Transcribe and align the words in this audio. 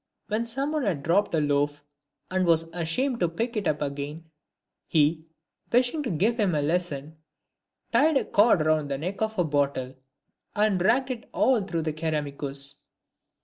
When 0.29 0.45
some 0.45 0.71
one 0.71 0.81
had 0.83 1.03
dropped 1.03 1.35
a 1.35 1.39
loaf, 1.39 1.83
and 2.31 2.43
was 2.47 2.63
ashamed 2.73 3.19
to 3.19 3.29
pick 3.29 3.55
it 3.55 3.67
up 3.67 3.83
again, 3.83 4.31
he, 4.87 5.29
wishing 5.71 6.01
to 6.01 6.09
give 6.09 6.39
him 6.39 6.55
a 6.55 6.61
lesson, 6.63 7.17
tied 7.91 8.17
a 8.17 8.25
cord 8.25 8.65
round 8.65 8.89
the 8.89 8.97
neck 8.97 9.21
of 9.21 9.37
a 9.37 9.43
bottle 9.43 9.93
and 10.55 10.79
dragged 10.79 11.11
it 11.11 11.29
all 11.33 11.61
through 11.61 11.83
the 11.83 11.93
Ceramicus. 11.93 12.83